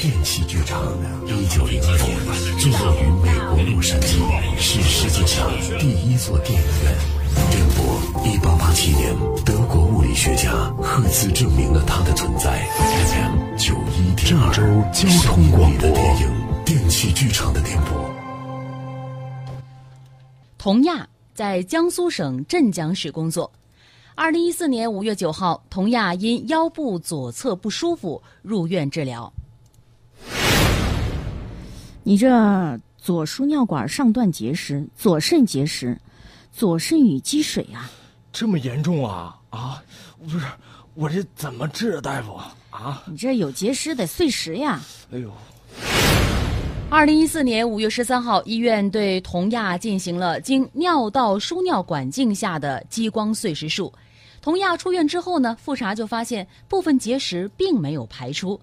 [0.00, 0.80] 电器剧场，
[1.26, 2.16] 一九零二年
[2.56, 4.22] 坐落于美国洛杉矶，
[4.56, 6.96] 是世界上第一座电影院。
[7.50, 9.12] 电波一八八七年，
[9.44, 12.64] 德国物理学家赫兹证明了它的存在。
[12.78, 16.30] FM 九一点二，郑州交通广播的电影
[16.64, 18.08] 电器剧场的电波。
[20.58, 23.50] 童亚在江苏省镇江市工作。
[24.14, 29.32] 二零一四年五月九号，童亚因腰部左侧不舒服入院治疗。
[32.08, 36.00] 你这左输尿管上段结石、左肾结石、
[36.50, 37.90] 左肾盂积水啊！
[38.32, 39.82] 这么严重啊啊！
[40.18, 40.46] 不是，
[40.94, 42.32] 我这怎么治啊，大夫
[42.70, 43.02] 啊？
[43.04, 44.80] 你这有结石得碎石呀！
[45.12, 45.30] 哎呦！
[46.88, 53.92] 二零一四年五月十三号，医院对童亚进行了经尿道输尿管镜下的激光碎石术。
[54.40, 58.58] 童亚出院之后呢，复查就发现部分结石并没有排出，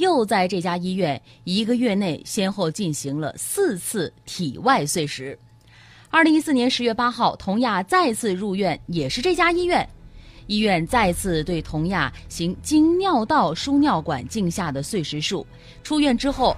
[0.00, 5.38] 又在这家医院一个月内先后进行了四次体外碎石。
[6.08, 9.86] 二零一四年十月八号，童亚再次入院，也是这家医院，
[10.46, 15.46] 医院再次对童亚行经尿道输尿管镜下的碎石术。
[15.82, 16.56] 出院之后，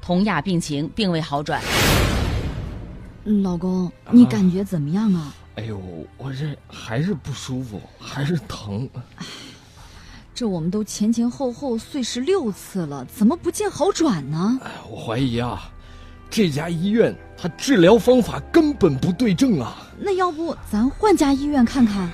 [0.00, 1.60] 童亚病情并未好转。
[3.42, 5.34] 老公，你感觉怎么样啊？
[5.56, 5.82] 哎呦，
[6.16, 8.88] 我这还是不舒服，还是疼。
[10.40, 14.58] 这我们都前前后后碎石六次了，怎么不见好转呢？
[14.64, 15.70] 哎，我怀疑啊，
[16.30, 19.86] 这家医院它治疗方法根本不对症啊。
[19.98, 22.10] 那要不咱换家医院看看？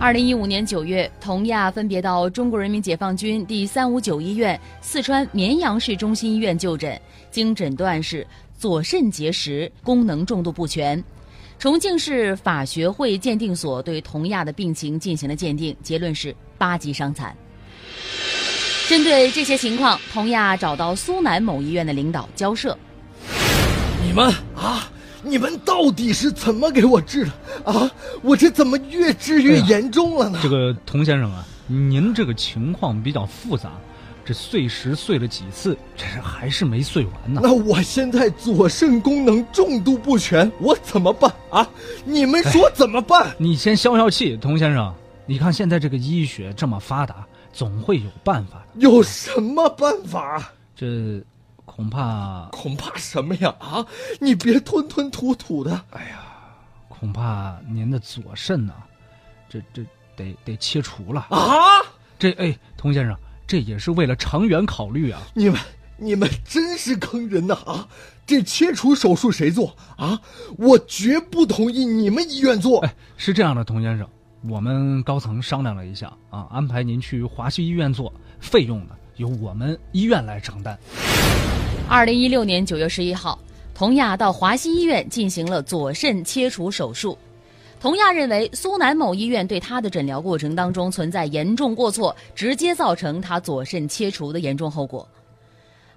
[0.00, 8.26] 二零一五年九月，童亚分别到中国人民解放军第三五九医院、四川绵阳市中心医院就诊，经诊断是
[8.58, 11.00] 左肾结石，功能重度不全。
[11.60, 17.36] 重庆市法学会鉴定所对童亚的病情进行了鉴定，结论是八级伤残。
[18.88, 22.78] 针对这些情况，童亚找到苏南某医院的领导交涉
[24.06, 24.88] ：“你们啊，
[25.24, 27.32] 你们到底是怎么给我治的
[27.64, 27.90] 啊？
[28.22, 33.72] 我这怎么越治越严重了呢？”这个童先生啊，您这个情况比较复杂。
[34.24, 37.40] 这碎石碎了几次，这还是没碎完呢。
[37.42, 41.68] 那我现在左肾功能重度不全，我怎么办啊？
[42.04, 43.34] 你们说怎么办？
[43.36, 44.94] 你先消消气，童先生。
[45.26, 48.80] 你看现在这个医学这么发达，总会有办法的。
[48.80, 50.52] 有什么办法？
[50.74, 51.22] 这
[51.64, 53.54] 恐怕恐怕什么呀？
[53.58, 53.86] 啊，
[54.20, 55.70] 你别吞吞吐吐的。
[55.90, 56.24] 哎呀，
[56.88, 58.74] 恐怕您的左肾呢，
[59.48, 59.84] 这这
[60.16, 61.38] 得得切除了啊。
[62.18, 63.16] 这哎，童先生。
[63.44, 65.20] 这也是为了长远考虑啊！
[65.34, 65.60] 你们，
[65.98, 67.54] 你们真是坑人呐！
[67.66, 67.86] 啊，
[68.24, 70.18] 这切除手术谁做啊？
[70.56, 72.80] 我绝不同意你们医院做。
[72.80, 74.08] 哎，是这样的，童先生，
[74.48, 80.76] 我们高层商量了一下啊，安排您去华西医院做，费用呢由我们医院来承担。
[81.88, 83.38] 二零一六年九月十一号，
[83.72, 87.16] 童亚到华西医院进行了左肾切除手术。
[87.80, 95.06] 童亚认为，苏南某医院对他的诊疗过程当中存在严重过错，直接造成他左肾切除的严重后果。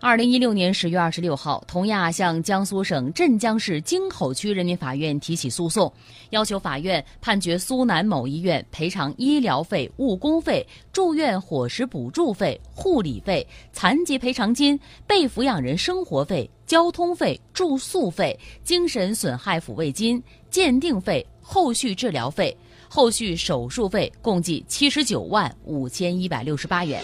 [0.02, 5.92] 二零一六年十月二十六号，童亚向江苏省镇江市京口区人民法院提起诉讼，
[6.32, 21.26] 要求法院判决苏南某医院赔偿医疗费、误工费、住院伙食补助费、护理费、残疾赔偿金、被抚养人生活费、交通费、住宿费、精神损害抚慰金、鉴定费。
[21.48, 22.56] 后续治疗费、
[22.90, 27.00] 后续手术费共计七十九万五千一百六十八元。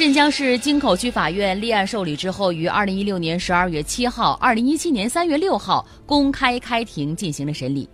[0.00, 7.86] 镇江市京口区法院立案受理之后，于二零一六年十二月七号、二零一七年三月六号公开开庭进行了审理。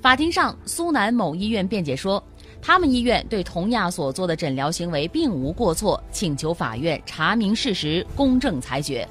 [0.00, 2.22] 法庭上，苏南某医院辩解说，
[2.62, 9.04] 他们医院对童亚所做的诊疗行为并无过错，请求法院查明事实，公正裁决。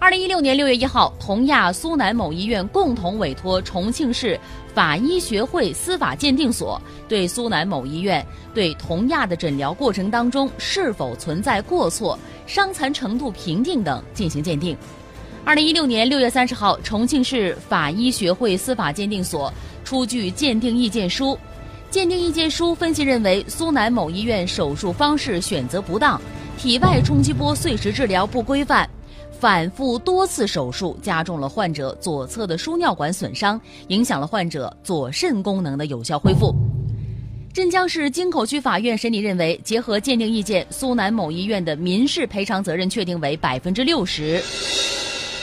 [0.00, 4.40] 二零一六年六月一号，同亚、苏南某医院共同委托重庆市
[4.74, 14.74] 法医学会司法鉴定所对苏南某医院对同亚的诊疗过程当中是否存在过错、伤残程度评定等进行鉴定。
[15.44, 19.52] 二零一六年六月三十号，重庆市法医学会司法鉴定所
[19.84, 21.38] 出具鉴定意见书。
[21.90, 26.18] 鉴定意见书分析认为，苏南某医院手术方式选择不当，
[26.56, 28.88] 体外冲击波碎石治疗不规范。
[29.40, 33.58] 反复多次手术加重了患者左侧的输尿管损伤，
[33.88, 36.54] 影响了患者左肾功能的有效恢复。
[37.50, 44.42] 镇江市京口区法院审理认为，结合鉴定意见，苏南某医院的民事赔偿责任确定为百分之六十。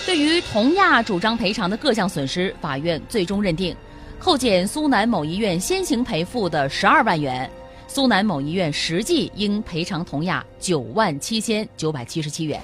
[0.05, 3.75] 对于同亚主张赔偿的各项损失，法院最终认定，
[4.19, 7.49] 扣减苏南某医院先行赔付的十二万元，
[7.87, 12.61] 苏南某医院实际应赔偿童亚九万七千九百七十七元。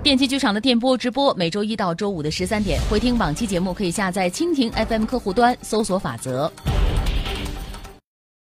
[0.00, 6.50] 电器剧场的电波直播，每周一到周五的十三点回听往期节目，可以下载蜻蜓 FM 客户端，搜索“法则”。